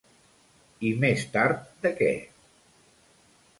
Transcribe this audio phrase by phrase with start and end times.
[0.91, 2.09] I més tard de què?